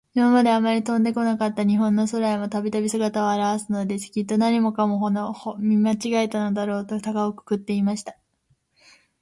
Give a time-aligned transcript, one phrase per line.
[0.15, 4.11] いままで、あまり飛んでこなかった日本の空へも、たびたび、すがたをあらわすのです。
[4.11, 8.17] きっと、なにかほかのものと、見まちがえたのだろうと、たかをくくっていました。